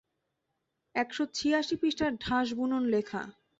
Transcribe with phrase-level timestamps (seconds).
[0.95, 3.21] এক শ ছিয়াশি পৃষ্ঠার ঠাসবুনোন লেখা।